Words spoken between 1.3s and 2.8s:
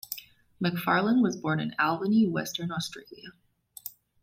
born in Albany, Western